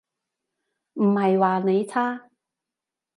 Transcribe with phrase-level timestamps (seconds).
[0.93, 2.27] 唔係話你差